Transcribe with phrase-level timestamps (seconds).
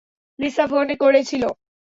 [0.39, 1.43] Lisa phone করেছিল।